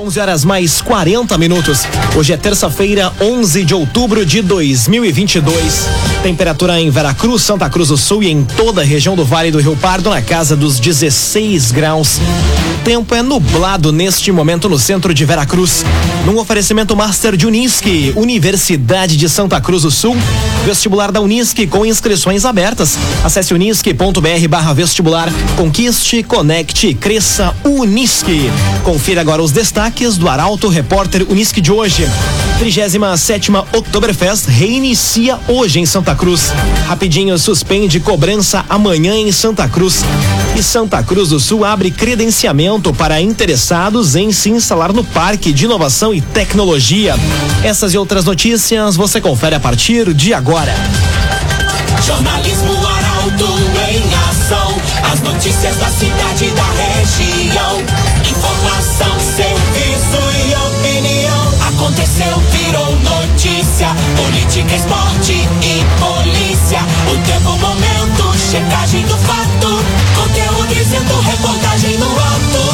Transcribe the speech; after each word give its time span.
11 0.00 0.18
horas 0.18 0.44
mais 0.46 0.80
40 0.80 1.36
minutos. 1.36 1.82
Hoje 2.16 2.32
é 2.32 2.36
terça-feira, 2.38 3.12
11 3.20 3.64
de 3.64 3.74
outubro 3.74 4.24
de 4.24 4.40
2022. 4.40 5.86
Temperatura 6.22 6.80
em 6.80 6.88
Veracruz, 6.88 7.42
Santa 7.42 7.68
Cruz 7.68 7.88
do 7.88 7.98
Sul 7.98 8.22
e 8.22 8.30
em 8.30 8.42
toda 8.42 8.80
a 8.80 8.84
região 8.84 9.14
do 9.14 9.26
Vale 9.26 9.50
do 9.50 9.58
Rio 9.58 9.76
Pardo 9.76 10.08
na 10.08 10.22
casa 10.22 10.56
dos 10.56 10.80
16 10.80 11.70
graus. 11.70 12.18
Tempo 12.82 13.14
é 13.14 13.22
nublado 13.22 13.92
neste 13.92 14.32
momento 14.32 14.70
no 14.70 14.78
centro 14.78 15.12
de 15.12 15.22
Veracruz. 15.26 15.84
Num 16.24 16.38
oferecimento 16.38 16.96
Master 16.96 17.36
de 17.36 17.46
Unisque, 17.46 18.12
Universidade 18.16 19.18
de 19.18 19.28
Santa 19.28 19.60
Cruz 19.60 19.82
do 19.82 19.90
Sul. 19.90 20.16
Vestibular 20.64 21.12
da 21.12 21.20
Unisque 21.20 21.66
com 21.66 21.84
inscrições 21.84 22.46
abertas. 22.46 22.96
Acesse 23.22 23.52
unisque.br 23.52 24.48
barra 24.48 24.72
vestibular. 24.72 25.28
Conquiste, 25.56 26.22
conecte, 26.22 26.94
cresça 26.94 27.54
Unisque. 27.64 28.50
Confira 28.82 29.20
agora 29.20 29.42
os 29.42 29.52
destaques 29.52 29.89
destaques 29.90 30.16
do 30.16 30.28
Arauto 30.28 30.68
Repórter 30.68 31.26
Unisque 31.28 31.60
de 31.60 31.72
hoje. 31.72 32.08
37 32.58 33.50
Oktoberfest 33.72 34.46
reinicia 34.46 35.38
hoje 35.48 35.80
em 35.80 35.86
Santa 35.86 36.14
Cruz. 36.14 36.52
Rapidinho 36.86 37.36
suspende 37.38 37.98
cobrança 37.98 38.64
amanhã 38.68 39.14
em 39.14 39.32
Santa 39.32 39.68
Cruz. 39.68 40.04
E 40.56 40.62
Santa 40.62 41.02
Cruz 41.02 41.30
do 41.30 41.40
Sul 41.40 41.64
abre 41.64 41.90
credenciamento 41.90 42.92
para 42.92 43.20
interessados 43.20 44.14
em 44.14 44.32
se 44.32 44.50
instalar 44.50 44.92
no 44.92 45.02
Parque 45.02 45.52
de 45.52 45.64
Inovação 45.64 46.14
e 46.14 46.20
Tecnologia. 46.20 47.16
Essas 47.64 47.92
e 47.92 47.98
outras 47.98 48.24
notícias 48.24 48.96
você 48.96 49.20
confere 49.20 49.56
a 49.56 49.60
partir 49.60 50.14
de 50.14 50.32
agora. 50.32 50.74
Jornalismo 52.04 52.86
Arauto 52.86 53.58
em 53.90 54.02
ação. 54.28 54.74
As 55.12 55.20
notícias 55.20 55.76
da 55.76 55.88
cidade 55.88 56.44
e 56.44 56.50
da 56.50 56.62
região. 56.62 57.82
Informação, 58.30 58.89
serviço 59.40 60.20
e 60.36 60.54
opinião. 60.68 61.52
Aconteceu, 61.68 62.38
virou 62.52 62.92
notícia. 63.00 63.88
Política, 64.16 64.74
esporte 64.74 65.32
e 65.32 65.84
polícia. 65.98 66.80
O 67.10 67.16
tempo, 67.24 67.56
momento, 67.56 68.38
checagem 68.38 69.02
do 69.02 69.16
fato. 69.16 69.82
Conteúdo 70.14 70.74
dizendo, 70.74 71.20
reportagem 71.20 71.96
no 71.96 72.10
ato. 72.10 72.64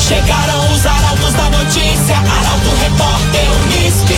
Chegaram 0.00 0.74
os 0.74 0.84
arautos 0.84 1.32
da 1.34 1.50
notícia. 1.50 2.16
Arauto, 2.16 2.70
repórter, 2.82 3.46
Unisque. 3.64 4.16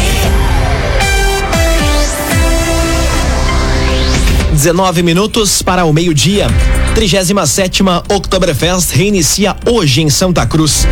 19 4.52 5.02
minutos 5.02 5.62
para 5.62 5.84
o 5.84 5.92
meio-dia. 5.92 6.46
37 6.94 7.82
Oktoberfest 8.08 8.90
reinicia 8.92 9.54
hoje 9.70 10.02
em 10.02 10.10
Santa 10.10 10.44
Cruz. 10.46 10.86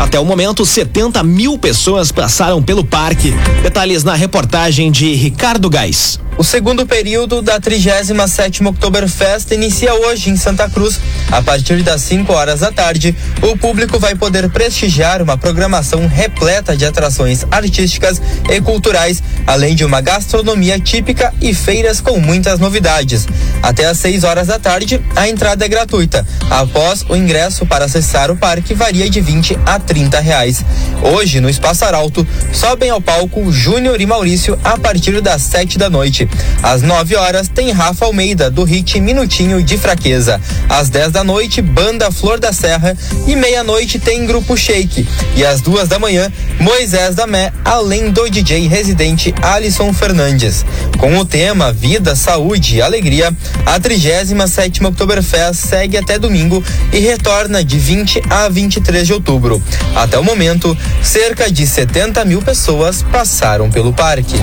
Até 0.00 0.18
o 0.18 0.24
momento, 0.24 0.64
70 0.64 1.22
mil 1.22 1.58
pessoas 1.58 2.10
passaram 2.10 2.62
pelo 2.62 2.82
parque. 2.82 3.34
Detalhes 3.62 4.02
na 4.02 4.14
reportagem 4.14 4.90
de 4.90 5.14
Ricardo 5.14 5.68
Gás. 5.68 6.18
O 6.40 6.42
segundo 6.42 6.86
período 6.86 7.42
da 7.42 7.60
37 7.60 8.64
Oktoberfest 8.64 9.52
inicia 9.52 9.92
hoje 9.92 10.30
em 10.30 10.38
Santa 10.38 10.70
Cruz. 10.70 10.98
A 11.30 11.42
partir 11.42 11.82
das 11.82 12.00
5 12.00 12.32
horas 12.32 12.60
da 12.60 12.72
tarde, 12.72 13.14
o 13.42 13.58
público 13.58 13.98
vai 13.98 14.14
poder 14.14 14.48
prestigiar 14.48 15.20
uma 15.20 15.36
programação 15.36 16.06
repleta 16.06 16.74
de 16.74 16.86
atrações 16.86 17.44
artísticas 17.50 18.22
e 18.48 18.58
culturais, 18.62 19.22
além 19.46 19.74
de 19.74 19.84
uma 19.84 20.00
gastronomia 20.00 20.80
típica 20.80 21.30
e 21.42 21.52
feiras 21.52 22.00
com 22.00 22.18
muitas 22.18 22.58
novidades. 22.58 23.28
Até 23.62 23.84
às 23.84 23.98
6 23.98 24.24
horas 24.24 24.46
da 24.46 24.58
tarde, 24.58 24.98
a 25.14 25.28
entrada 25.28 25.66
é 25.66 25.68
gratuita. 25.68 26.26
Após 26.48 27.04
o 27.06 27.14
ingresso 27.14 27.66
para 27.66 27.84
acessar 27.84 28.30
o 28.30 28.36
parque 28.36 28.72
varia 28.72 29.10
de 29.10 29.20
20 29.20 29.58
a 29.66 29.78
30 29.78 30.18
reais. 30.20 30.64
Hoje, 31.02 31.38
no 31.38 31.50
Espaço 31.50 31.84
Arauto, 31.84 32.26
sobem 32.50 32.88
ao 32.88 33.02
palco 33.02 33.52
Júnior 33.52 34.00
e 34.00 34.06
Maurício 34.06 34.58
a 34.64 34.78
partir 34.78 35.20
das 35.20 35.42
7 35.42 35.76
da 35.76 35.90
noite. 35.90 36.29
Às 36.62 36.82
9 36.82 37.16
horas 37.16 37.48
tem 37.48 37.70
Rafa 37.70 38.04
Almeida, 38.04 38.50
do 38.50 38.64
hit 38.64 39.00
Minutinho 39.00 39.62
de 39.62 39.78
Fraqueza. 39.78 40.40
Às 40.68 40.88
10 40.88 41.12
da 41.12 41.24
noite, 41.24 41.62
Banda 41.62 42.10
Flor 42.10 42.38
da 42.38 42.52
Serra. 42.52 42.96
E 43.26 43.34
meia-noite 43.34 43.98
tem 43.98 44.26
Grupo 44.26 44.56
Shake. 44.56 45.08
E 45.36 45.44
às 45.44 45.60
duas 45.60 45.88
da 45.88 45.98
manhã, 45.98 46.30
Moisés 46.58 47.14
da 47.14 47.26
Mé, 47.26 47.52
além 47.64 48.10
do 48.10 48.28
DJ 48.28 48.68
residente 48.68 49.34
Alisson 49.42 49.92
Fernandes. 49.92 50.64
Com 50.98 51.16
o 51.16 51.24
tema 51.24 51.72
Vida, 51.72 52.14
Saúde 52.14 52.76
e 52.76 52.82
Alegria, 52.82 53.34
a 53.64 53.80
37 53.80 54.84
Oktoberfest 54.84 55.54
segue 55.54 55.96
até 55.96 56.18
domingo 56.18 56.62
e 56.92 56.98
retorna 56.98 57.64
de 57.64 57.78
20 57.78 58.22
a 58.28 58.48
23 58.48 59.06
de 59.06 59.12
outubro. 59.12 59.62
Até 59.94 60.18
o 60.18 60.24
momento, 60.24 60.76
cerca 61.02 61.50
de 61.50 61.66
70 61.66 62.24
mil 62.24 62.42
pessoas 62.42 63.02
passaram 63.02 63.70
pelo 63.70 63.92
parque. 63.92 64.36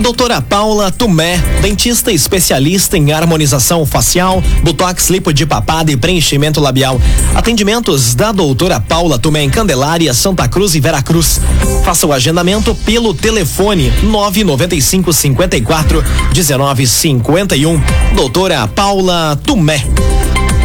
Doutora 0.00 0.42
Paula 0.42 0.90
Tumé, 1.22 1.38
dentista 1.60 2.10
especialista 2.10 2.98
em 2.98 3.12
harmonização 3.12 3.86
facial, 3.86 4.42
botox, 4.64 5.08
lipo 5.08 5.32
de 5.32 5.46
papada 5.46 5.92
e 5.92 5.96
preenchimento 5.96 6.60
labial. 6.60 7.00
Atendimentos 7.32 8.12
da 8.16 8.32
doutora 8.32 8.80
Paula 8.80 9.20
Tumé 9.20 9.44
em 9.44 9.48
Candelária, 9.48 10.12
Santa 10.14 10.48
Cruz 10.48 10.74
e 10.74 10.80
Veracruz. 10.80 11.40
Faça 11.84 12.08
o 12.08 12.12
agendamento 12.12 12.74
pelo 12.74 13.14
telefone 13.14 13.92
995 14.02 15.12
54 15.12 16.02
1951. 16.34 17.80
Doutora 18.16 18.66
Paula 18.66 19.38
Tumé. 19.44 19.86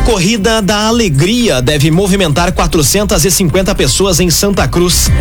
Corrida 0.06 0.60
da 0.60 0.88
Alegria 0.88 1.62
deve 1.62 1.92
movimentar 1.92 2.52
450 2.52 3.76
pessoas 3.76 4.20
em 4.20 4.32
Santa 4.32 4.68
Cruz. 4.68 5.12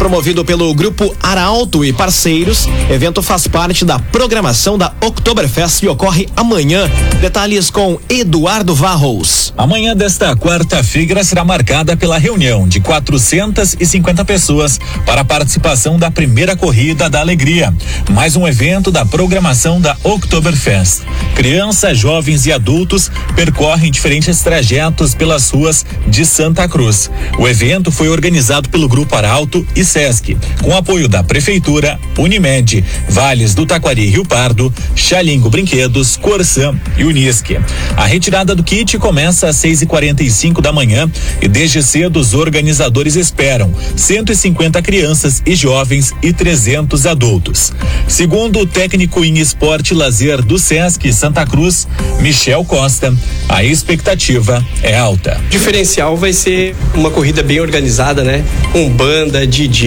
Promovido 0.00 0.46
pelo 0.46 0.72
Grupo 0.74 1.14
Arauto 1.22 1.84
e 1.84 1.92
parceiros, 1.92 2.66
evento 2.88 3.20
faz 3.22 3.46
parte 3.46 3.84
da 3.84 3.98
programação 3.98 4.78
da 4.78 4.94
Oktoberfest 4.98 5.82
e 5.82 5.88
ocorre 5.88 6.26
amanhã. 6.34 6.90
Detalhes 7.20 7.68
com 7.68 8.00
Eduardo 8.08 8.74
Varros. 8.74 9.52
Amanhã 9.58 9.94
desta 9.94 10.34
quarta-feira 10.34 11.22
será 11.22 11.44
marcada 11.44 11.98
pela 11.98 12.16
reunião 12.16 12.66
de 12.66 12.80
450 12.80 14.24
pessoas 14.24 14.80
para 15.04 15.20
a 15.20 15.24
participação 15.24 15.98
da 15.98 16.10
primeira 16.10 16.56
corrida 16.56 17.10
da 17.10 17.20
alegria. 17.20 17.72
Mais 18.10 18.36
um 18.36 18.48
evento 18.48 18.90
da 18.90 19.04
programação 19.04 19.82
da 19.82 19.94
Oktoberfest. 20.02 21.02
Crianças, 21.34 21.98
jovens 21.98 22.46
e 22.46 22.52
adultos 22.52 23.10
percorrem 23.36 23.90
diferentes 23.90 24.40
trajetos 24.40 25.14
pelas 25.14 25.50
ruas 25.50 25.84
de 26.06 26.24
Santa 26.24 26.66
Cruz. 26.66 27.10
O 27.38 27.46
evento 27.46 27.92
foi 27.92 28.08
organizado 28.08 28.70
pelo 28.70 28.88
Grupo 28.88 29.14
Arauto 29.14 29.66
e 29.76 29.89
Com 30.62 30.76
apoio 30.76 31.08
da 31.08 31.24
Prefeitura, 31.24 31.98
Unimed, 32.16 32.84
Vales 33.08 33.54
do 33.54 33.66
Taquari 33.66 34.06
Rio 34.06 34.24
Pardo, 34.24 34.72
Xalingo 34.94 35.50
Brinquedos, 35.50 36.16
Corsã 36.16 36.78
e 36.96 37.04
Unisque. 37.04 37.58
A 37.96 38.06
retirada 38.06 38.54
do 38.54 38.62
kit 38.62 38.96
começa 38.98 39.48
às 39.48 39.56
6 39.56 39.82
e 39.82 39.86
45 39.86 40.62
da 40.62 40.72
manhã 40.72 41.10
e 41.42 41.48
desde 41.48 41.82
cedo 41.82 42.20
os 42.20 42.34
organizadores 42.34 43.16
esperam 43.16 43.74
150 43.96 44.80
crianças 44.80 45.42
e 45.44 45.56
jovens 45.56 46.12
e 46.22 46.32
300 46.32 47.06
adultos. 47.06 47.72
Segundo 48.06 48.60
o 48.60 48.66
técnico 48.66 49.24
em 49.24 49.38
esporte 49.38 49.92
e 49.92 49.96
lazer 49.96 50.42
do 50.42 50.58
Sesc 50.58 51.12
Santa 51.12 51.44
Cruz, 51.46 51.88
Michel 52.20 52.64
Costa, 52.64 53.12
a 53.48 53.64
expectativa 53.64 54.64
é 54.82 54.96
alta. 54.96 55.40
O 55.46 55.50
diferencial 55.50 56.16
vai 56.16 56.32
ser 56.32 56.76
uma 56.94 57.10
corrida 57.10 57.42
bem 57.42 57.60
organizada, 57.60 58.22
né? 58.22 58.44
Com 58.72 58.88
banda, 58.90 59.46
DJ, 59.46 59.79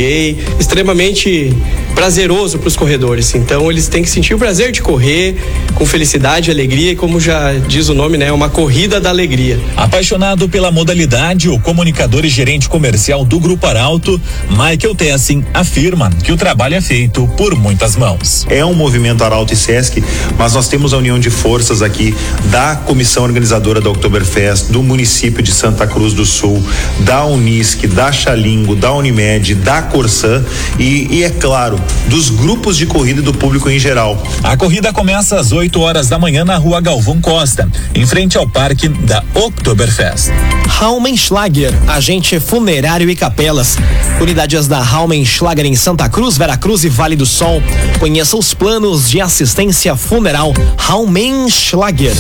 extremamente 0.60 1.52
prazeroso 1.96 2.60
para 2.60 2.68
os 2.68 2.76
corredores. 2.76 3.34
Então 3.36 3.72
eles 3.72 3.88
têm 3.88 4.04
que 4.04 4.10
sentir 4.10 4.34
o 4.34 4.38
prazer 4.38 4.72
de 4.72 4.82
correr 4.82 5.36
com 5.76 5.86
felicidade, 5.86 6.52
alegria 6.52 6.92
e 6.92 6.96
como 6.96 7.20
já 7.20 7.54
diz 7.54 7.90
o 7.90 7.94
nome, 7.94 8.18
né, 8.18 8.32
uma 8.32 8.50
corrida 8.50 9.00
da 9.00 9.10
alegria. 9.10 9.60
Apaixonado 9.76 10.48
pela 10.50 10.72
modalidade, 10.72 11.50
o 11.50 11.60
comunicador 11.60 12.26
e 12.26 12.30
gerente 12.30 12.70
comercial 12.70 13.26
do 13.26 13.40
Grupo 13.40 13.66
Arauto, 13.66 14.20
Michael 14.50 14.96
Tessin, 14.96 15.46
afirma 15.54 16.10
que 16.24 16.32
o 16.32 16.38
trabalho 16.38 16.76
é 16.76 16.82
feito 16.82 17.28
por 17.38 17.56
muitas 17.56 17.96
mãos. 17.96 18.46
É 18.50 18.64
um 18.66 18.74
movimento 18.74 19.24
Arauto 19.24 19.54
e 19.54 19.56
Sesc, 19.56 20.04
mas 20.38 20.54
nós 20.54 20.68
temos 20.68 20.94
a 20.94 20.98
união 20.98 21.20
de 21.20 21.30
forças 21.30 21.82
aqui 21.82 22.16
da 22.46 22.76
comissão 22.76 23.24
organizadora 23.24 23.82
da 23.82 23.90
Oktoberfest, 23.90 24.72
do 24.72 24.84
município 24.84 25.42
de 25.42 25.52
Santa 25.52 25.88
Cruz 25.88 26.14
do 26.14 26.26
Sul, 26.26 26.64
da 27.00 27.26
Unisc, 27.26 27.86
da 27.88 28.12
Xalingo, 28.12 28.76
da 28.76 28.94
Unimed, 28.94 29.56
da 29.56 29.82
Corsã 29.82 30.44
e, 30.78 31.08
e 31.10 31.24
é 31.24 31.30
claro, 31.30 31.80
dos 32.08 32.30
grupos 32.30 32.78
de 32.78 32.86
corrida 32.86 33.20
e 33.20 33.24
do 33.24 33.34
público 33.34 33.70
em 33.70 33.80
geral. 33.80 34.22
A 34.44 34.56
corrida 34.56 34.94
começa 34.94 35.40
às 35.40 35.52
8 35.52 35.80
horas 35.80 36.10
da 36.10 36.20
manhã 36.20 36.44
na 36.46 36.58
rua 36.58 36.82
Galvão 36.82 37.20
Costa, 37.20 37.68
em 37.94 38.06
frente 38.06 38.38
ao 38.38 38.48
parque 38.48 38.88
da 38.88 39.24
Oktoberfest. 39.34 40.30
Raumenschlager, 40.68 41.74
agente 41.88 42.40
funerário 42.40 43.10
e 43.10 43.16
capelas. 43.16 43.78
Unidades 44.20 44.68
da 44.68 44.80
Raumenschlager 44.80 45.66
em 45.66 45.76
Santa 45.76 46.10
Cruz, 46.10 46.38
Veracruz 46.38 46.84
e 46.84 46.90
Vale 46.90 47.16
do 47.16 47.26
Sol. 47.26 47.62
Conheça 48.00 48.38
os 48.38 48.54
planos 48.54 49.10
de 49.10 49.22
assistência 49.22 49.96
funeral 49.96 50.54
Raumenschlager. 50.78 52.14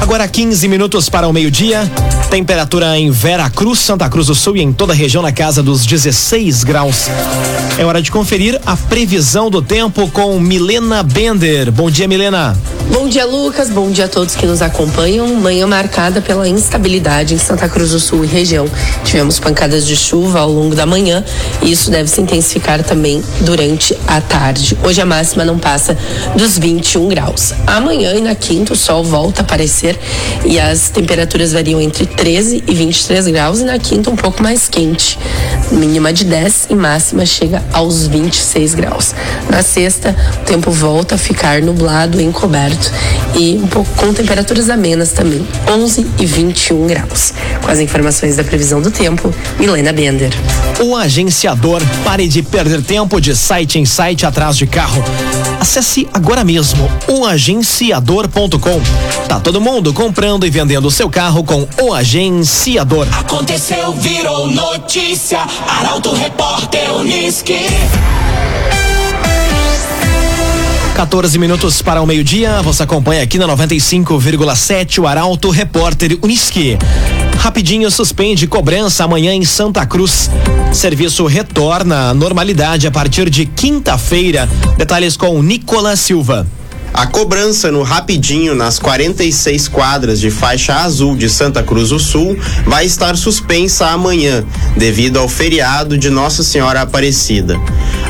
Agora 0.00 0.28
15 0.28 0.68
minutos 0.68 1.08
para 1.08 1.26
o 1.28 1.32
meio-dia. 1.32 1.90
Temperatura 2.32 2.98
em 2.98 3.10
Vera 3.10 3.50
Cruz, 3.50 3.80
Santa 3.80 4.08
Cruz 4.08 4.28
do 4.28 4.34
Sul 4.34 4.56
e 4.56 4.62
em 4.62 4.72
toda 4.72 4.94
a 4.94 4.96
região 4.96 5.22
na 5.22 5.30
casa 5.30 5.62
dos 5.62 5.84
16 5.84 6.64
graus. 6.64 7.10
É 7.76 7.84
hora 7.84 8.00
de 8.00 8.10
conferir 8.10 8.58
a 8.64 8.74
previsão 8.74 9.50
do 9.50 9.60
tempo 9.60 10.08
com 10.08 10.40
Milena 10.40 11.02
Bender. 11.02 11.70
Bom 11.70 11.90
dia, 11.90 12.08
Milena. 12.08 12.56
Bom 12.92 13.08
dia, 13.08 13.24
Lucas. 13.24 13.70
Bom 13.70 13.90
dia 13.90 14.04
a 14.04 14.08
todos 14.08 14.36
que 14.36 14.44
nos 14.44 14.60
acompanham. 14.60 15.26
Manhã 15.36 15.66
marcada 15.66 16.20
pela 16.20 16.46
instabilidade 16.46 17.32
em 17.32 17.38
Santa 17.38 17.66
Cruz 17.66 17.90
do 17.90 17.98
Sul 17.98 18.22
e 18.22 18.28
região. 18.28 18.66
Tivemos 19.02 19.40
pancadas 19.40 19.86
de 19.86 19.96
chuva 19.96 20.40
ao 20.40 20.52
longo 20.52 20.74
da 20.74 20.84
manhã 20.84 21.24
e 21.62 21.72
isso 21.72 21.90
deve 21.90 22.10
se 22.10 22.20
intensificar 22.20 22.82
também 22.84 23.22
durante 23.40 23.96
a 24.06 24.20
tarde. 24.20 24.76
Hoje 24.84 25.00
a 25.00 25.06
máxima 25.06 25.42
não 25.42 25.58
passa 25.58 25.96
dos 26.36 26.58
21 26.58 27.08
graus. 27.08 27.54
Amanhã 27.66 28.12
e 28.12 28.20
na 28.20 28.34
quinta 28.34 28.74
o 28.74 28.76
sol 28.76 29.02
volta 29.02 29.40
a 29.40 29.44
aparecer 29.44 29.98
e 30.44 30.60
as 30.60 30.90
temperaturas 30.90 31.50
variam 31.50 31.80
entre 31.80 32.04
13 32.04 32.62
e 32.68 32.74
23 32.74 33.26
graus 33.28 33.60
e 33.60 33.64
na 33.64 33.78
quinta 33.78 34.10
um 34.10 34.16
pouco 34.16 34.42
mais 34.42 34.68
quente. 34.68 35.18
Mínima 35.70 36.12
de 36.12 36.24
10 36.24 36.66
e 36.68 36.74
máxima 36.74 37.24
chega 37.24 37.62
aos 37.72 38.06
26 38.06 38.74
graus. 38.74 39.14
Na 39.48 39.62
sexta, 39.62 40.14
o 40.42 40.44
tempo 40.44 40.70
volta 40.70 41.14
a 41.14 41.18
ficar 41.18 41.62
nublado 41.62 42.20
e 42.20 42.24
encoberto 42.24 42.81
e 43.34 43.56
um 43.56 43.66
pouco 43.66 43.90
com 43.96 44.12
temperaturas 44.12 44.70
amenas 44.70 45.12
também, 45.12 45.46
11 45.68 46.06
e 46.18 46.26
21 46.26 46.86
graus. 46.86 47.32
Com 47.62 47.70
as 47.70 47.78
informações 47.78 48.36
da 48.36 48.44
previsão 48.44 48.80
do 48.80 48.90
tempo, 48.90 49.32
Milena 49.58 49.92
Bender. 49.92 50.32
O 50.80 50.96
agenciador, 50.96 51.82
pare 52.04 52.26
de 52.28 52.42
perder 52.42 52.82
tempo 52.82 53.20
de 53.20 53.36
site 53.36 53.78
em 53.78 53.84
site 53.84 54.26
atrás 54.26 54.56
de 54.56 54.66
carro. 54.66 55.02
Acesse 55.60 56.08
agora 56.12 56.44
mesmo 56.44 56.90
oagenciador.com. 57.06 58.80
Tá 59.28 59.38
todo 59.38 59.60
mundo 59.60 59.92
comprando 59.92 60.46
e 60.46 60.50
vendendo 60.50 60.90
seu 60.90 61.08
carro 61.08 61.44
com 61.44 61.66
o 61.80 61.94
agenciador. 61.94 63.06
Aconteceu, 63.18 63.92
virou 63.92 64.48
notícia. 64.48 65.40
Arauto 65.68 66.12
Repórter 66.12 66.92
Uniski. 66.94 67.60
14 70.94 71.38
minutos 71.38 71.80
para 71.80 72.02
o 72.02 72.06
meio-dia. 72.06 72.60
Você 72.62 72.82
acompanha 72.82 73.22
aqui 73.22 73.38
na 73.38 73.48
95,7 73.48 74.98
o 74.98 75.06
Arauto 75.06 75.48
Repórter 75.50 76.18
Uniski. 76.22 76.76
Rapidinho 77.38 77.90
suspende 77.90 78.46
cobrança 78.46 79.04
amanhã 79.04 79.32
em 79.32 79.44
Santa 79.44 79.86
Cruz. 79.86 80.30
Serviço 80.72 81.26
retorna 81.26 82.10
à 82.10 82.14
normalidade 82.14 82.86
a 82.86 82.90
partir 82.90 83.30
de 83.30 83.46
quinta-feira. 83.46 84.48
Detalhes 84.76 85.16
com 85.16 85.42
Nicolas 85.42 85.98
Silva. 85.98 86.46
A 86.94 87.06
cobrança 87.06 87.72
no 87.72 87.82
Rapidinho 87.82 88.54
nas 88.54 88.78
46 88.78 89.66
quadras 89.68 90.20
de 90.20 90.30
faixa 90.30 90.74
azul 90.74 91.16
de 91.16 91.28
Santa 91.28 91.62
Cruz 91.62 91.88
do 91.88 91.98
Sul 91.98 92.38
vai 92.66 92.84
estar 92.84 93.16
suspensa 93.16 93.86
amanhã, 93.86 94.44
devido 94.76 95.18
ao 95.18 95.26
feriado 95.26 95.96
de 95.96 96.10
Nossa 96.10 96.44
Senhora 96.44 96.82
Aparecida. 96.82 97.58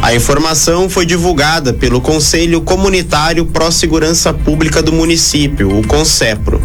A 0.03 0.13
informação 0.13 0.91
foi 0.91 1.07
divulgada 1.07 1.73
pelo 1.73 2.01
Conselho 2.01 2.61
Comunitário 2.61 3.47
Pró 3.47 3.71
Segurança 3.71 4.35
Pública 4.35 4.83
do 4.83 4.93
município, 4.93 5.79
o 5.79 5.87
CONSEPRO. 5.87 6.61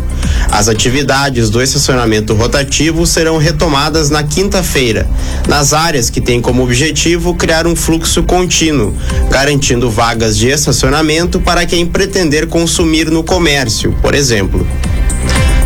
As 0.51 0.67
atividades 0.67 1.51
do 1.51 1.61
estacionamento 1.61 2.33
rotativo 2.33 3.05
serão 3.05 3.37
retomadas 3.37 4.09
na 4.09 4.23
quinta-feira, 4.23 5.07
nas 5.47 5.71
áreas 5.71 6.09
que 6.09 6.19
têm 6.19 6.41
como 6.41 6.63
objetivo 6.63 7.35
criar 7.35 7.67
um 7.67 7.75
fluxo 7.75 8.23
contínuo, 8.23 8.95
garantindo 9.29 9.87
vagas 9.87 10.35
de 10.35 10.47
estacionamento 10.47 11.39
para 11.39 11.63
quem 11.67 11.85
pretender 11.85 12.47
consumir 12.47 13.11
no 13.11 13.23
comércio, 13.23 13.95
por 14.01 14.15
exemplo. 14.15 14.65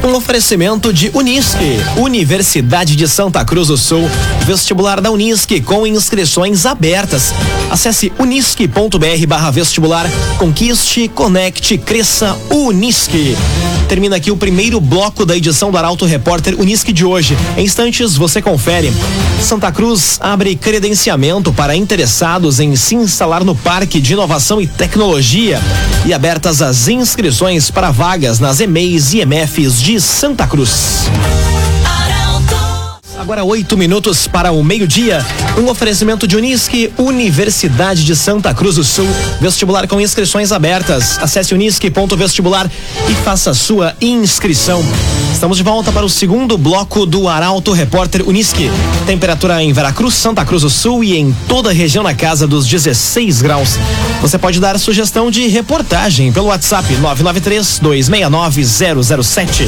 Um 0.03 0.15
oferecimento 0.15 0.91
de 0.91 1.11
Unisque, 1.13 1.77
Universidade 1.95 2.95
de 2.95 3.07
Santa 3.07 3.45
Cruz 3.45 3.67
do 3.67 3.77
Sul, 3.77 4.09
vestibular 4.45 4.99
da 4.99 5.11
Unisque 5.11 5.61
com 5.61 5.85
inscrições 5.85 6.65
abertas. 6.65 7.31
Acesse 7.69 8.11
unisque.br 8.17 9.27
barra 9.27 9.51
vestibular, 9.51 10.09
conquiste, 10.39 11.07
conecte, 11.07 11.77
cresça, 11.77 12.35
Unisque. 12.49 13.37
Termina 13.87 14.15
aqui 14.15 14.31
o 14.31 14.37
primeiro 14.37 14.79
bloco 14.79 15.25
da 15.25 15.37
edição 15.37 15.69
do 15.69 15.77
Arauto 15.77 16.05
Repórter 16.05 16.59
Unisque 16.59 16.91
de 16.91 17.05
hoje. 17.05 17.37
Em 17.55 17.65
instantes 17.65 18.15
você 18.15 18.41
confere. 18.41 18.91
Santa 19.41 19.71
Cruz 19.71 20.17
abre 20.19 20.55
credenciamento 20.55 21.51
para 21.53 21.75
interessados 21.75 22.59
em 22.59 22.75
se 22.75 22.95
instalar 22.95 23.43
no 23.43 23.55
Parque 23.55 23.99
de 23.99 24.13
Inovação 24.13 24.61
e 24.61 24.67
Tecnologia 24.67 25.61
e 26.05 26.13
abertas 26.13 26.61
as 26.61 26.87
inscrições 26.87 27.69
para 27.69 27.91
vagas 27.91 28.39
nas 28.39 28.59
EMEIs 28.59 29.13
e 29.13 29.21
EMFs 29.21 29.81
de 29.81 29.90
Santa 29.99 30.47
Cruz. 30.47 31.09
Agora 33.19 33.43
oito 33.43 33.77
minutos 33.77 34.27
para 34.27 34.51
o 34.51 34.63
meio-dia. 34.63 35.25
Um 35.57 35.69
oferecimento 35.69 36.27
de 36.27 36.37
Unisque, 36.37 36.91
Universidade 36.97 38.05
de 38.05 38.15
Santa 38.15 38.53
Cruz 38.53 38.75
do 38.75 38.83
Sul. 38.83 39.07
Vestibular 39.39 39.87
com 39.87 39.99
inscrições 39.99 40.51
abertas. 40.51 41.19
Acesse 41.19 41.53
unisque.vestibular 41.53 42.69
e 43.09 43.13
faça 43.23 43.53
sua 43.53 43.93
inscrição. 44.01 44.83
Estamos 45.33 45.57
de 45.57 45.63
volta 45.63 45.91
para 45.91 46.05
o 46.05 46.09
segundo 46.09 46.57
bloco 46.57 47.05
do 47.05 47.27
Arauto 47.27 47.73
Repórter 47.73 48.27
Unisque. 48.27 48.71
Temperatura 49.05 49.61
em 49.61 49.73
Veracruz, 49.73 50.15
Santa 50.15 50.45
Cruz 50.45 50.61
do 50.61 50.69
Sul 50.69 51.03
e 51.03 51.17
em 51.17 51.35
toda 51.47 51.69
a 51.69 51.73
região 51.73 52.03
na 52.03 52.13
casa 52.13 52.47
dos 52.47 52.65
16 52.65 53.41
graus. 53.41 53.77
Você 54.21 54.37
pode 54.37 54.59
dar 54.59 54.79
sugestão 54.79 55.29
de 55.29 55.47
reportagem 55.47 56.31
pelo 56.31 56.47
WhatsApp 56.47 56.87
993 56.95 57.79
269 57.79 58.63
007. 59.23 59.67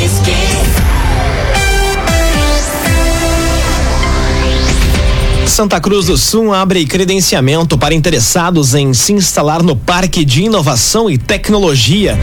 Santa 5.61 5.79
Cruz 5.79 6.07
do 6.07 6.17
Sul 6.17 6.51
abre 6.55 6.83
credenciamento 6.87 7.77
para 7.77 7.93
interessados 7.93 8.73
em 8.73 8.95
se 8.95 9.13
instalar 9.13 9.61
no 9.61 9.75
Parque 9.75 10.25
de 10.25 10.41
Inovação 10.41 11.07
e 11.07 11.19
Tecnologia. 11.19 12.17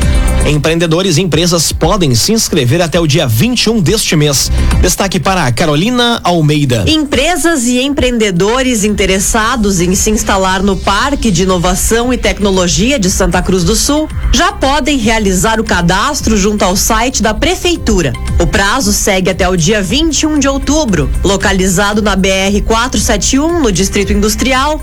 Empreendedores 0.45 1.19
e 1.19 1.21
empresas 1.21 1.71
podem 1.71 2.15
se 2.15 2.33
inscrever 2.33 2.81
até 2.81 2.99
o 2.99 3.07
dia 3.07 3.27
21 3.27 3.81
deste 3.81 4.17
mês. 4.17 4.51
Destaque 4.81 5.21
para 5.21 5.45
a 5.45 5.53
Carolina 5.53 6.21
Almeida. 6.25 6.85
Empresas 6.89 7.65
e 7.65 7.81
empreendedores 7.81 8.83
interessados 8.83 9.81
em 9.81 9.95
se 9.95 10.11
instalar 10.11 10.63
no 10.63 10.77
Parque 10.77 11.31
de 11.31 11.43
Inovação 11.43 12.13
e 12.13 12.17
Tecnologia 12.17 12.99
de 12.99 13.11
Santa 13.11 13.43
Cruz 13.43 13.63
do 13.63 13.77
Sul 13.77 14.09
já 14.33 14.51
podem 14.51 14.97
realizar 14.97 15.61
o 15.61 15.65
cadastro 15.65 16.37
junto 16.37 16.65
ao 16.65 16.75
site 16.77 17.23
da 17.23 17.35
Prefeitura. 17.35 18.13
O 18.41 18.47
prazo 18.47 18.93
segue 18.93 19.31
até 19.31 19.49
o 19.49 19.57
dia 19.57 19.83
21 19.83 20.39
de 20.39 20.49
outubro. 20.49 21.11
Localizado 21.23 22.01
na 22.01 22.17
BR 22.17 22.63
471, 23.29 23.61
no 23.61 23.71
Distrito 23.71 24.13
Industrial, 24.13 24.81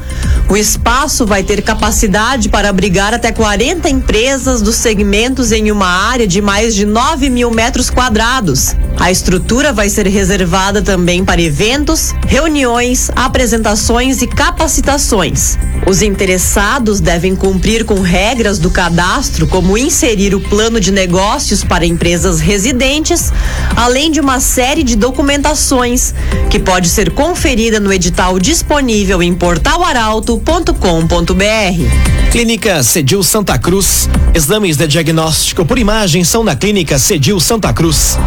o 0.47 0.55
espaço 0.55 1.25
vai 1.25 1.41
ter 1.41 1.63
capacidade 1.63 2.49
para 2.49 2.69
abrigar 2.69 3.13
até 3.13 3.31
40 3.31 3.89
empresas 3.89 4.61
dos 4.61 4.75
segmentos 4.75 5.51
em 5.51 5.71
uma 5.71 5.87
área 5.87 6.27
de 6.27 6.41
mais 6.41 6.75
de 6.75 6.85
9 6.85 7.29
mil 7.31 7.49
metros 7.49 7.89
quadrados. 7.89 8.75
A 8.99 9.09
estrutura 9.09 9.73
vai 9.73 9.89
ser 9.89 10.07
reservada 10.07 10.81
também 10.81 11.25
para 11.25 11.41
eventos, 11.41 12.13
reuniões, 12.27 13.09
apresentações 13.15 14.21
e 14.21 14.27
capacitações. 14.27 15.57
Os 15.87 16.01
interessados 16.01 16.99
devem 16.99 17.35
cumprir 17.35 17.83
com 17.83 17.99
regras 18.01 18.59
do 18.59 18.69
cadastro, 18.69 19.47
como 19.47 19.77
inserir 19.77 20.35
o 20.35 20.39
plano 20.39 20.79
de 20.79 20.91
negócios 20.91 21.63
para 21.63 21.85
empresas 21.85 22.39
residentes, 22.39 23.31
além 23.75 24.11
de 24.11 24.19
uma 24.19 24.39
série 24.39 24.83
de 24.83 24.95
documentações 24.95 26.13
que 26.49 26.59
pode 26.59 26.89
ser 26.89 27.11
conferida 27.11 27.79
no 27.79 27.91
edital 27.91 28.34
disponível 28.39 29.23
em 29.23 29.33
portalaralto.com.br. 29.33 32.31
Clínica 32.31 32.83
Cedil 32.83 33.23
Santa 33.23 33.57
Cruz. 33.57 34.07
Exames 34.33 34.77
de 34.77 34.87
diagnóstico 34.87 35.65
por 35.65 35.79
imagem 35.79 36.23
são 36.23 36.43
na 36.43 36.55
Clínica 36.55 36.99
Cedil 36.99 37.39
Santa 37.39 37.73
Cruz. 37.73 38.19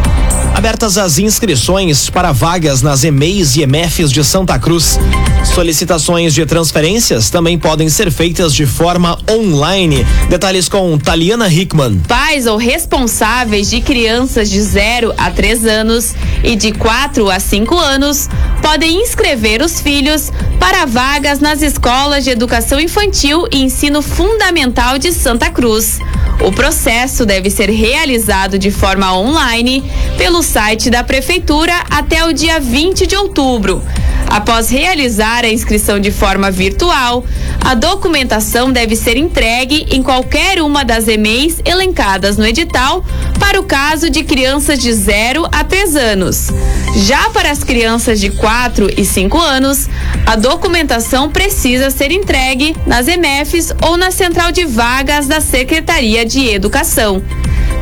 Abertas 0.59 0.99
as 0.99 1.21
inscrições 1.21 2.11
para 2.11 2.33
vagas 2.33 2.83
nas 2.83 3.05
EMEIs 3.05 3.55
e 3.55 3.63
EMFs 3.63 4.11
de 4.11 4.25
Santa 4.25 4.59
Cruz. 4.59 4.99
Solicitações 5.55 6.35
de 6.35 6.45
transferências 6.45 7.31
também 7.31 7.57
podem 7.57 7.89
ser 7.89 8.11
feitas 8.11 8.53
de 8.53 8.67
forma 8.67 9.17
online. 9.31 10.05
Detalhes 10.29 10.69
com 10.69 10.99
Taliana 10.99 11.49
Hickman. 11.49 12.01
Pais 12.09 12.49
ou 12.49 12.57
responsáveis 12.57 13.71
de 13.71 13.81
crianças 13.81 14.51
de 14.51 14.61
0 14.61 15.15
a 15.17 15.31
3 15.31 15.65
anos 15.65 16.17
e 16.43 16.57
de 16.57 16.73
4 16.73 17.31
a 17.31 17.39
5 17.39 17.79
anos 17.79 18.29
podem 18.61 19.01
inscrever 19.01 19.63
os 19.63 19.81
filhos 19.81 20.33
para 20.59 20.87
vagas 20.87 21.39
nas 21.39 21.63
escolas 21.63 22.25
de 22.25 22.31
educação 22.31 22.81
infantil 22.81 23.47
e 23.53 23.63
ensino 23.63 24.03
fundamental 24.03 24.99
de 24.99 25.13
Santa 25.13 25.51
Cruz. 25.51 26.01
O 26.41 26.53
processo 26.53 27.27
deve 27.27 27.51
ser 27.51 27.69
realizado 27.69 28.59
de 28.59 28.71
forma 28.71 29.13
online 29.17 29.83
pelo 30.17 30.43
site 30.43 30.89
da 30.89 31.03
Prefeitura 31.03 31.73
até 31.91 32.25
o 32.25 32.33
dia 32.33 32.61
20 32.61 33.07
de 33.07 33.17
outubro. 33.17 33.83
Após 34.29 34.69
realizar 34.71 35.45
a 35.45 35.49
inscrição 35.49 35.99
de 35.99 36.11
forma 36.11 36.51
virtual, 36.51 37.25
a 37.65 37.75
documentação 37.75 38.71
deve 38.71 38.95
ser 38.95 39.17
entregue 39.17 39.87
em 39.91 40.03
qualquer 40.03 40.61
uma 40.61 40.85
das 40.85 41.09
EMEIs 41.09 41.61
elencadas 41.65 42.37
no 42.37 42.47
edital 42.47 43.05
para 43.39 43.59
o 43.59 43.65
caso 43.65 44.11
de 44.11 44.23
crianças 44.25 44.79
de 44.79 44.93
0 44.93 45.49
a 45.51 45.65
3 45.65 45.97
anos. 45.97 46.49
Já 46.97 47.31
para 47.31 47.51
as 47.51 47.65
crianças 47.65 48.21
de 48.21 48.31
4 48.31 48.91
e 48.97 49.05
5 49.05 49.39
anos, 49.39 49.89
a 50.27 50.37
documentação 50.37 51.31
precisa 51.31 51.91
ser 51.91 52.13
entregue 52.13 52.77
nas 52.87 53.09
EMEFs 53.09 53.73
ou 53.83 53.97
na 53.97 54.11
central 54.11 54.53
de 54.53 54.65
vagas 54.65 55.27
da 55.27 55.41
Secretaria 55.41 56.25
de 56.25 56.49
Educação. 56.49 57.23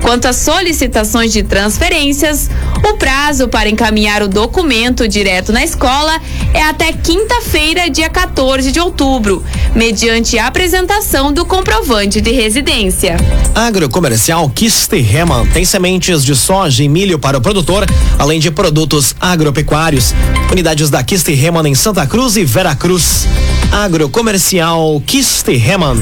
Quanto 0.06 0.26
às 0.26 0.36
solicitações 0.36 1.32
de 1.32 1.42
transferências, 1.42 2.48
o 2.88 2.96
prazo 2.96 3.48
para 3.48 3.68
encaminhar 3.68 4.22
o 4.22 4.28
documento 4.28 5.08
direto 5.08 5.52
na 5.52 5.64
escola 5.64 6.20
é 6.54 6.62
até 6.62 6.92
quinta-feira, 6.92 7.90
dia 7.90 8.08
14 8.08 8.70
de 8.70 8.78
outubro, 8.78 9.42
mediante 9.74 10.38
a 10.38 10.46
apresentação 10.46 11.32
do 11.32 11.44
comprovante 11.44 12.20
de 12.20 12.30
residência. 12.30 13.16
Agrocomercial 13.52 14.48
Kiste 14.50 14.94
Heman 14.94 15.44
tem 15.46 15.64
sementes 15.64 16.24
de 16.24 16.36
soja 16.36 16.84
e 16.84 16.88
milho 16.88 17.18
para 17.18 17.38
o 17.38 17.40
produtor, 17.40 17.84
além 18.16 18.38
de 18.38 18.52
produtos 18.52 19.12
agropecuários. 19.20 20.14
Unidades 20.52 20.88
da 20.88 21.02
Kiste 21.02 21.32
Heman 21.32 21.66
em 21.66 21.74
Santa 21.74 22.06
Cruz 22.06 22.36
e 22.36 22.44
Veracruz. 22.44 23.26
Agrocomercial 23.72 25.02
Kiste 25.04 25.50
Heman. 25.50 25.98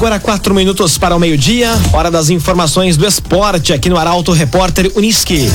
Agora 0.00 0.18
quatro 0.18 0.54
minutos 0.54 0.96
para 0.96 1.14
o 1.14 1.20
meio-dia, 1.20 1.78
hora 1.92 2.10
das 2.10 2.30
informações 2.30 2.96
do 2.96 3.06
esporte 3.06 3.70
aqui 3.70 3.90
no 3.90 3.98
Arauto 3.98 4.32
Repórter 4.32 4.90
Uniski. 4.96 5.46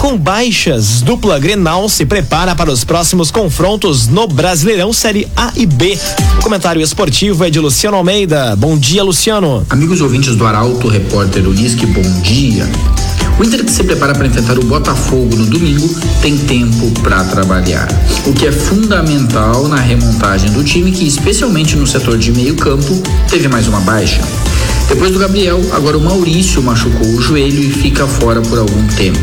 Com 0.00 0.18
baixas, 0.18 1.02
dupla 1.02 1.38
Grenal 1.38 1.88
se 1.88 2.04
prepara 2.04 2.52
para 2.56 2.68
os 2.68 2.82
próximos 2.82 3.30
confrontos 3.30 4.08
no 4.08 4.26
Brasileirão 4.26 4.92
Série 4.92 5.28
A 5.36 5.52
e 5.54 5.64
B. 5.64 5.96
O 6.40 6.42
comentário 6.42 6.82
esportivo 6.82 7.44
é 7.44 7.50
de 7.50 7.60
Luciano 7.60 7.96
Almeida. 7.96 8.56
Bom 8.56 8.76
dia, 8.76 9.04
Luciano. 9.04 9.64
Amigos 9.70 10.00
ouvintes 10.00 10.34
do 10.34 10.44
Arauto 10.44 10.88
Repórter 10.88 11.46
Uniski, 11.46 11.86
bom 11.86 12.02
dia. 12.22 12.68
O 13.38 13.44
Inter 13.44 13.64
que 13.64 13.72
se 13.72 13.82
prepara 13.82 14.14
para 14.14 14.26
enfrentar 14.26 14.58
o 14.58 14.64
Botafogo 14.64 15.34
no 15.36 15.46
domingo 15.46 15.88
tem 16.20 16.36
tempo 16.36 16.90
para 17.00 17.24
trabalhar, 17.24 17.88
o 18.26 18.32
que 18.32 18.46
é 18.46 18.52
fundamental 18.52 19.66
na 19.68 19.76
remontagem 19.76 20.50
do 20.50 20.62
time 20.62 20.92
que, 20.92 21.06
especialmente 21.06 21.76
no 21.76 21.86
setor 21.86 22.18
de 22.18 22.30
meio-campo, 22.30 23.02
teve 23.28 23.48
mais 23.48 23.66
uma 23.66 23.80
baixa. 23.80 24.20
Depois 24.88 25.12
do 25.12 25.18
Gabriel, 25.18 25.60
agora 25.72 25.96
o 25.96 26.00
Maurício 26.00 26.62
machucou 26.62 27.08
o 27.08 27.20
joelho 27.20 27.62
e 27.62 27.70
fica 27.70 28.06
fora 28.06 28.40
por 28.42 28.58
algum 28.58 28.86
tempo. 28.88 29.18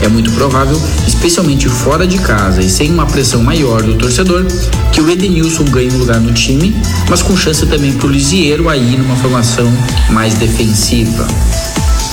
É 0.00 0.08
muito 0.08 0.30
provável, 0.32 0.80
especialmente 1.06 1.68
fora 1.68 2.06
de 2.06 2.18
casa 2.18 2.62
e 2.62 2.70
sem 2.70 2.90
uma 2.90 3.04
pressão 3.04 3.42
maior 3.42 3.82
do 3.82 3.96
torcedor, 3.96 4.46
que 4.92 5.00
o 5.00 5.10
Edenilson 5.10 5.64
ganhe 5.64 5.90
um 5.92 5.98
lugar 5.98 6.20
no 6.20 6.32
time, 6.32 6.74
mas 7.10 7.20
com 7.20 7.36
chance 7.36 7.66
também 7.66 7.92
para 7.92 8.06
o 8.06 8.10
Lisieiro 8.10 8.68
aí 8.68 8.96
numa 8.96 9.16
formação 9.16 9.70
mais 10.10 10.34
defensiva. 10.34 11.26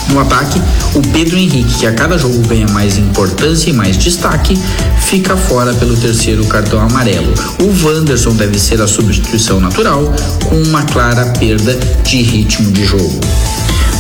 No 0.10 0.20
ataque, 0.20 0.62
o 0.94 1.02
Pedro 1.02 1.38
Henrique, 1.38 1.80
que 1.80 1.88
a 1.88 1.94
cada 1.94 2.18
jogo 2.18 2.40
ganha 2.48 2.68
mais 2.68 2.98
importância 2.98 3.70
e 3.70 3.74
mais 3.74 3.98
destaque, 3.98 4.58
fica 5.02 5.36
fora 5.36 5.74
pelo 5.74 5.96
terceiro 5.98 6.46
cartão 6.46 6.80
amarelo. 6.80 7.34
O 7.62 7.86
Wanderson 7.86 8.36
deve 8.36 8.60
ser 8.60 8.82
a 8.82 8.88
substituição 8.88 9.60
natural, 9.60 10.14
com 10.44 10.56
uma 10.62 10.84
clara 10.84 11.26
perda 11.40 11.78
de 12.04 12.22
ritmo 12.22 12.72
de 12.72 12.86
jogo. 12.86 13.20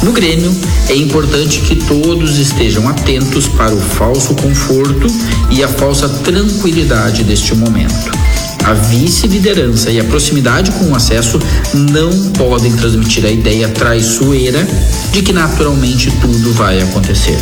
No 0.03 0.12
Grêmio, 0.12 0.55
é 0.88 0.95
importante 0.95 1.62
que 1.62 1.75
todos 1.75 2.38
estejam 2.38 2.88
atentos 2.88 3.47
para 3.47 3.74
o 3.74 3.81
falso 3.81 4.35
conforto 4.35 5.07
e 5.50 5.63
a 5.63 5.67
falsa 5.67 6.07
tranquilidade 6.07 7.24
deste 7.24 7.55
momento. 7.55 8.25
A 8.65 8.74
vice-liderança 8.74 9.91
e 9.91 10.00
a 10.00 10.03
proximidade 10.03 10.72
com 10.72 10.86
o 10.86 10.95
acesso 10.95 11.39
não 11.72 12.31
podem 12.31 12.75
transmitir 12.75 13.24
a 13.24 13.29
ideia 13.29 13.69
traiçoeira 13.69 14.67
de 15.12 15.22
que 15.22 15.31
naturalmente 15.31 16.10
tudo 16.19 16.51
vai 16.53 16.81
acontecer. 16.81 17.38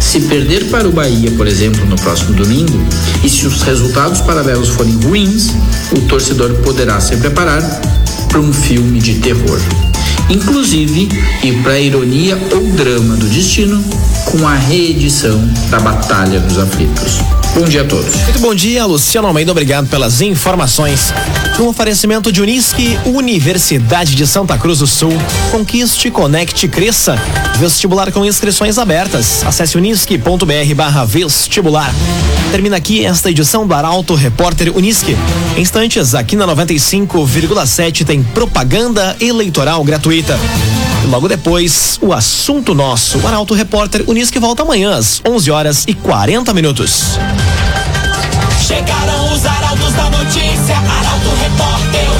Se 0.00 0.20
perder 0.20 0.66
para 0.70 0.86
o 0.86 0.92
Bahia, 0.92 1.32
por 1.32 1.48
exemplo, 1.48 1.84
no 1.86 1.96
próximo 1.96 2.34
domingo, 2.34 2.78
e 3.24 3.28
se 3.28 3.48
os 3.48 3.62
resultados 3.62 4.20
paralelos 4.20 4.68
forem 4.68 4.94
ruins, 5.02 5.48
o 5.90 6.02
torcedor 6.02 6.54
poderá 6.62 7.00
se 7.00 7.16
preparar 7.16 7.60
para 8.28 8.38
um 8.38 8.52
filme 8.52 9.00
de 9.00 9.14
terror. 9.14 9.58
Inclusive, 10.30 11.08
e 11.42 11.52
para 11.64 11.72
a 11.72 11.80
ironia 11.80 12.38
ou 12.52 12.62
drama 12.74 13.16
do 13.16 13.26
destino, 13.26 13.82
com 14.26 14.46
a 14.46 14.54
reedição 14.54 15.44
da 15.68 15.80
Batalha 15.80 16.38
dos 16.38 16.58
Aflitos. 16.58 17.43
Bom 17.54 17.66
dia 17.66 17.82
a 17.82 17.84
todos. 17.84 18.16
Muito 18.16 18.40
bom 18.40 18.52
dia, 18.52 18.84
Luciano 18.84 19.28
Almeida. 19.28 19.52
Obrigado 19.52 19.86
pelas 19.86 20.20
informações. 20.20 21.14
No 21.56 21.68
oferecimento 21.68 22.32
de 22.32 22.42
Unisque, 22.42 22.98
Universidade 23.06 24.16
de 24.16 24.26
Santa 24.26 24.58
Cruz 24.58 24.80
do 24.80 24.88
Sul. 24.88 25.12
Conquiste, 25.52 26.10
conecte, 26.10 26.66
cresça. 26.66 27.16
Vestibular 27.60 28.10
com 28.10 28.24
inscrições 28.24 28.76
abertas. 28.76 29.44
Acesse 29.46 29.76
unisque.br 29.76 30.74
barra 30.74 31.04
vestibular. 31.04 31.94
Termina 32.50 32.76
aqui 32.76 33.04
esta 33.04 33.30
edição 33.30 33.64
do 33.68 33.72
Arauto 33.72 34.16
Repórter 34.16 34.76
Unisque. 34.76 35.16
Em 35.56 35.60
instantes, 35.60 36.12
aqui 36.12 36.34
na 36.34 36.48
95,7 36.48 38.04
tem 38.04 38.20
propaganda 38.20 39.16
eleitoral 39.20 39.84
gratuita. 39.84 40.36
E 41.04 41.06
logo 41.06 41.28
depois, 41.28 41.98
o 42.00 42.14
assunto 42.14 42.74
nosso. 42.74 43.18
O 43.18 43.26
Arauto 43.26 43.52
Repórter 43.52 44.02
Unisque 44.06 44.38
volta 44.38 44.62
amanhã 44.62 44.96
às 44.96 45.20
11 45.28 45.50
horas 45.50 45.84
e 45.86 45.92
40 45.92 46.54
minutos. 46.54 47.18
Chegaram 48.66 49.34
os 49.34 49.44
arautos 49.44 49.92
da 49.92 50.08
notícia, 50.08 50.74
Arauto 50.74 51.28
Repórter. 51.42 52.13